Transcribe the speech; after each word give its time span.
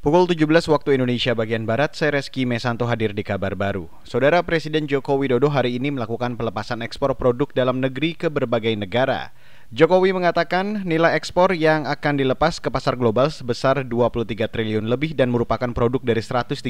Pukul 0.00 0.24
17 0.24 0.48
waktu 0.72 0.96
Indonesia 0.96 1.36
bagian 1.36 1.68
Barat, 1.68 1.92
saya 1.92 2.16
Reski 2.16 2.48
Mesanto 2.48 2.88
hadir 2.88 3.12
di 3.12 3.20
kabar 3.20 3.52
baru. 3.52 3.84
Saudara 4.00 4.40
Presiden 4.40 4.88
Joko 4.88 5.20
Widodo 5.20 5.52
hari 5.52 5.76
ini 5.76 5.92
melakukan 5.92 6.40
pelepasan 6.40 6.80
ekspor 6.80 7.12
produk 7.20 7.52
dalam 7.52 7.84
negeri 7.84 8.16
ke 8.16 8.32
berbagai 8.32 8.72
negara. 8.80 9.28
Jokowi 9.76 10.16
mengatakan 10.16 10.88
nilai 10.88 11.12
ekspor 11.20 11.52
yang 11.52 11.84
akan 11.84 12.16
dilepas 12.16 12.64
ke 12.64 12.72
pasar 12.72 12.96
global 12.96 13.28
sebesar 13.28 13.84
23 13.84 14.48
triliun 14.48 14.88
lebih 14.88 15.12
dan 15.12 15.28
merupakan 15.28 15.68
produk 15.68 16.00
dari 16.00 16.24
133 16.24 16.64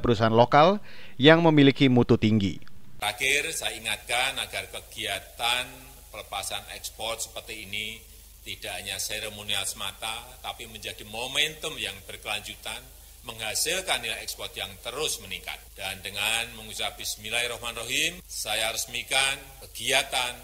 perusahaan 0.00 0.32
lokal 0.32 0.80
yang 1.20 1.44
memiliki 1.44 1.92
mutu 1.92 2.16
tinggi. 2.16 2.64
Terakhir, 2.96 3.52
saya 3.52 3.76
ingatkan 3.76 4.40
agar 4.40 4.72
kegiatan 4.72 5.68
pelepasan 6.08 6.64
ekspor 6.80 7.20
seperti 7.20 7.68
ini 7.68 8.00
tidak 8.40 8.72
hanya 8.80 8.96
seremonial 8.96 9.64
semata, 9.68 10.40
tapi 10.40 10.64
menjadi 10.64 11.04
momentum 11.08 11.76
yang 11.76 11.92
berkelanjutan, 12.08 12.80
menghasilkan 13.28 14.00
nilai 14.00 14.24
ekspor 14.24 14.48
yang 14.56 14.72
terus 14.80 15.20
meningkat. 15.20 15.60
Dan 15.76 16.00
dengan 16.00 16.56
mengucap 16.56 16.96
Bismillahirrahmanirrahim, 16.96 18.24
saya 18.24 18.72
resmikan 18.72 19.36
kegiatan 19.68 20.34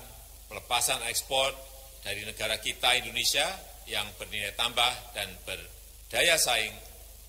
pelepasan 0.52 1.00
ekspor 1.08 1.56
dari 2.04 2.22
negara 2.22 2.60
kita 2.60 2.94
Indonesia 3.00 3.48
yang 3.88 4.06
bernilai 4.20 4.52
tambah 4.54 4.92
dan 5.16 5.32
berdaya 5.46 6.36
saing 6.36 6.74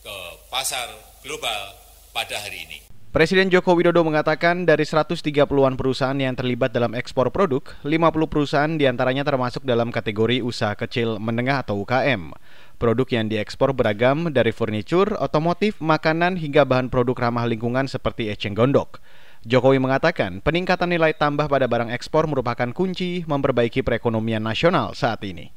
ke 0.03 0.17
pasar 0.51 0.91
global 1.23 1.73
pada 2.11 2.43
hari 2.43 2.65
ini. 2.67 2.96
Presiden 3.17 3.49
Joko 3.49 3.73
Widodo 3.73 4.05
mengatakan 4.05 4.69
dari 4.69 4.85
130-an 4.85 5.73
perusahaan 5.73 6.13
yang 6.13 6.37
terlibat 6.37 6.69
dalam 6.69 6.93
ekspor 6.93 7.33
produk, 7.33 7.65
50 7.81 8.13
perusahaan 8.29 8.69
di 8.69 8.85
antaranya 8.85 9.25
termasuk 9.25 9.65
dalam 9.65 9.89
kategori 9.89 10.45
usaha 10.45 10.77
kecil 10.77 11.17
menengah 11.17 11.65
atau 11.65 11.81
UKM. 11.81 12.37
Produk 12.77 13.09
yang 13.09 13.25
diekspor 13.25 13.73
beragam 13.73 14.29
dari 14.29 14.53
furnitur, 14.53 15.17
otomotif, 15.17 15.81
makanan 15.81 16.37
hingga 16.37 16.61
bahan 16.61 16.93
produk 16.93 17.17
ramah 17.17 17.49
lingkungan 17.49 17.89
seperti 17.89 18.29
eceng 18.29 18.53
gondok. 18.53 19.01
Jokowi 19.49 19.81
mengatakan 19.81 20.37
peningkatan 20.45 20.93
nilai 20.93 21.17
tambah 21.17 21.49
pada 21.49 21.65
barang 21.65 21.89
ekspor 21.89 22.29
merupakan 22.29 22.69
kunci 22.69 23.25
memperbaiki 23.25 23.81
perekonomian 23.81 24.45
nasional 24.45 24.93
saat 24.93 25.25
ini. 25.25 25.49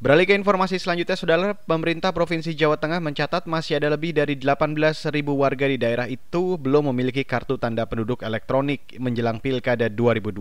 Beralih 0.00 0.24
ke 0.24 0.32
informasi 0.32 0.80
selanjutnya, 0.80 1.12
Saudara, 1.12 1.52
pemerintah 1.52 2.08
Provinsi 2.08 2.56
Jawa 2.56 2.80
Tengah 2.80 3.04
mencatat 3.04 3.44
masih 3.44 3.76
ada 3.76 3.92
lebih 3.92 4.16
dari 4.16 4.32
18.000 4.32 5.12
warga 5.28 5.68
di 5.68 5.76
daerah 5.76 6.08
itu 6.08 6.56
belum 6.56 6.88
memiliki 6.88 7.20
kartu 7.20 7.60
tanda 7.60 7.84
penduduk 7.84 8.24
elektronik 8.24 8.96
menjelang 8.96 9.44
Pilkada 9.44 9.92
2020. 9.92 10.40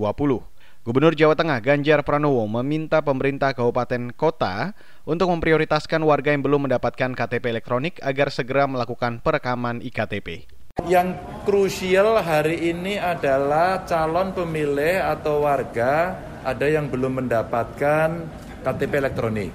Gubernur 0.88 1.12
Jawa 1.12 1.36
Tengah 1.36 1.60
Ganjar 1.60 2.08
Pranowo 2.08 2.48
meminta 2.48 3.04
pemerintah 3.04 3.52
kabupaten 3.52 4.16
kota 4.16 4.72
untuk 5.04 5.28
memprioritaskan 5.28 6.08
warga 6.08 6.32
yang 6.32 6.40
belum 6.40 6.72
mendapatkan 6.72 7.12
KTP 7.12 7.52
elektronik 7.52 8.00
agar 8.00 8.32
segera 8.32 8.64
melakukan 8.64 9.20
perekaman 9.20 9.84
IKTP. 9.84 10.48
Yang 10.88 11.20
krusial 11.44 12.24
hari 12.24 12.72
ini 12.72 12.96
adalah 12.96 13.84
calon 13.84 14.32
pemilih 14.32 15.04
atau 15.04 15.44
warga 15.44 16.16
ada 16.48 16.64
yang 16.64 16.88
belum 16.88 17.28
mendapatkan 17.28 18.48
KTP 18.64 18.94
elektronik. 19.00 19.52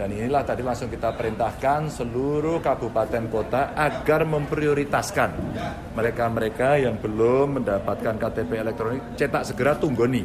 Dan 0.00 0.16
inilah 0.16 0.40
tadi 0.46 0.62
langsung 0.64 0.88
kita 0.88 1.12
perintahkan 1.12 1.92
seluruh 1.92 2.64
kabupaten 2.64 3.28
kota 3.28 3.76
agar 3.76 4.24
memprioritaskan 4.24 5.28
mereka-mereka 5.92 6.80
yang 6.80 6.96
belum 6.96 7.60
mendapatkan 7.60 8.16
KTP 8.16 8.64
elektronik 8.64 9.02
cetak 9.20 9.44
segera 9.44 9.76
tunggoni. 9.76 10.24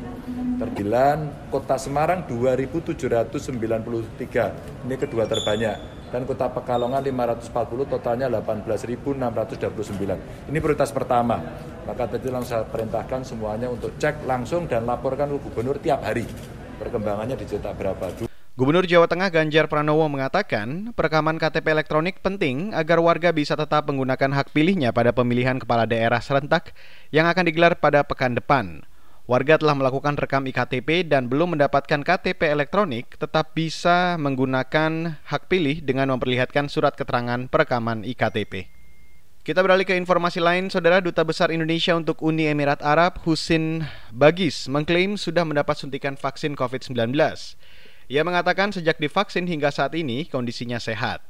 Terbilan 0.55 1.52
Kota 1.52 1.75
Semarang 1.75 2.23
2.793, 2.23 4.88
ini 4.88 4.95
kedua 4.95 5.27
terbanyak. 5.27 6.08
Dan 6.08 6.23
Kota 6.23 6.47
Pekalongan 6.47 7.03
540, 7.03 7.91
totalnya 7.91 8.31
18.629. 8.31 10.47
Ini 10.47 10.58
prioritas 10.63 10.95
pertama. 10.95 11.43
Maka 11.83 12.08
tadi 12.08 12.31
langsung 12.31 12.55
saya 12.55 12.63
perintahkan 12.63 13.27
semuanya 13.27 13.67
untuk 13.67 13.91
cek 13.99 14.23
langsung 14.23 14.71
dan 14.71 14.88
laporkan 14.88 15.27
ke 15.36 15.43
gubernur 15.43 15.75
tiap 15.83 15.99
hari 16.08 16.23
perkembangannya 16.75 17.36
dicetak 17.39 17.73
berapa. 17.80 18.27
Gubernur 18.55 18.87
Jawa 18.87 19.03
Tengah 19.11 19.27
Ganjar 19.36 19.67
Pranowo 19.67 20.08
mengatakan, 20.08 20.95
perekaman 20.95 21.36
KTP 21.36 21.75
elektronik 21.75 22.23
penting 22.23 22.71
agar 22.71 23.03
warga 23.03 23.36
bisa 23.36 23.59
tetap 23.59 23.83
menggunakan 23.91 24.31
hak 24.31 24.55
pilihnya 24.55 24.95
pada 24.95 25.11
pemilihan 25.11 25.59
kepala 25.59 25.83
daerah 25.83 26.23
serentak 26.23 26.71
yang 27.11 27.27
akan 27.27 27.52
digelar 27.52 27.75
pada 27.75 28.08
pekan 28.08 28.31
depan. 28.31 28.87
Warga 29.27 29.59
telah 29.59 29.75
melakukan 29.75 30.15
rekam 30.15 30.47
IKTP 30.47 31.03
dan 31.03 31.27
belum 31.27 31.58
mendapatkan 31.58 31.99
KTP 31.99 32.47
elektronik 32.47 33.19
tetap 33.19 33.57
bisa 33.57 34.21
menggunakan 34.21 35.19
hak 35.27 35.52
pilih 35.52 35.83
dengan 35.83 36.15
memperlihatkan 36.15 36.71
surat 36.71 36.95
keterangan 36.95 37.52
perekaman 37.52 38.07
IKTP. 38.07 38.69
Kita 39.45 39.61
beralih 39.61 39.86
ke 39.86 39.94
informasi 39.94 40.42
lain, 40.42 40.73
Saudara 40.73 40.98
Duta 40.98 41.22
Besar 41.22 41.54
Indonesia 41.54 41.94
untuk 41.94 42.17
Uni 42.26 42.50
Emirat 42.50 42.82
Arab, 42.82 43.22
Husin 43.30 43.86
Bagis, 44.10 44.66
mengklaim 44.66 45.22
sudah 45.22 45.45
mendapat 45.45 45.78
suntikan 45.78 46.17
vaksin 46.17 46.58
COVID-19. 46.58 47.14
Ia 48.10 48.26
mengatakan 48.26 48.73
sejak 48.73 48.98
divaksin 48.98 49.45
hingga 49.45 49.70
saat 49.70 49.94
ini 49.94 50.26
kondisinya 50.26 50.82
sehat. 50.82 51.22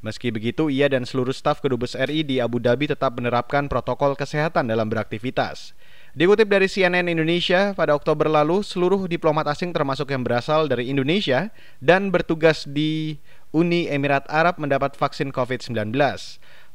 Meski 0.00 0.32
begitu, 0.32 0.72
ia 0.72 0.88
dan 0.88 1.04
seluruh 1.04 1.36
staf 1.36 1.60
Kedubes 1.60 1.92
RI 1.92 2.24
di 2.24 2.40
Abu 2.40 2.56
Dhabi 2.56 2.88
tetap 2.88 3.20
menerapkan 3.20 3.68
protokol 3.68 4.16
kesehatan 4.16 4.72
dalam 4.72 4.88
beraktivitas. 4.88 5.76
Dikutip 6.16 6.48
dari 6.48 6.72
CNN 6.72 7.04
Indonesia, 7.04 7.76
pada 7.76 7.92
Oktober 7.92 8.32
lalu 8.32 8.64
seluruh 8.64 9.04
diplomat 9.04 9.44
asing 9.44 9.76
termasuk 9.76 10.08
yang 10.08 10.24
berasal 10.24 10.72
dari 10.72 10.88
Indonesia 10.88 11.52
dan 11.84 12.08
bertugas 12.08 12.64
di 12.64 13.20
Uni 13.52 13.92
Emirat 13.92 14.24
Arab 14.32 14.56
mendapat 14.56 14.96
vaksin 14.96 15.36
COVID-19. 15.36 15.92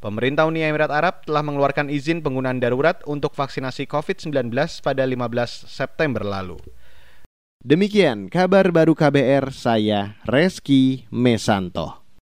Pemerintah 0.03 0.43
Uni 0.43 0.59
Emirat 0.59 0.91
Arab 0.91 1.23
telah 1.23 1.39
mengeluarkan 1.47 1.87
izin 1.87 2.19
penggunaan 2.19 2.59
darurat 2.59 2.99
untuk 3.07 3.31
vaksinasi 3.39 3.87
COVID-19 3.87 4.51
pada 4.83 5.07
15 5.07 5.15
September 5.63 6.27
lalu. 6.27 6.59
Demikian 7.63 8.27
kabar 8.27 8.67
baru 8.75 8.99
KBR, 8.99 9.55
saya 9.55 10.19
Reski 10.27 11.07
Mesanto. 11.07 12.02